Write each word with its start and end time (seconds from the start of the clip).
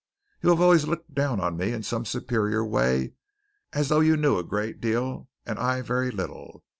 You 0.41 0.49
have 0.49 0.59
always 0.59 0.85
looked 0.87 1.13
down 1.13 1.39
on 1.39 1.55
me 1.57 1.73
in 1.73 1.83
some 1.83 2.05
superior 2.05 2.65
way 2.65 3.13
as 3.71 3.89
though 3.89 3.99
you 3.99 4.17
knew 4.17 4.39
a 4.39 4.43
great 4.43 4.81
deal 4.81 5.29
and 5.45 5.59
I 5.59 5.81
very 5.83 6.09
little. 6.09 6.63